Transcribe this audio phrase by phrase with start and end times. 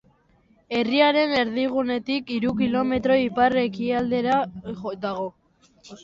[0.75, 4.39] Herriaren erdigunetik hiru kilometro ipar-ekialdera
[5.05, 5.27] dago.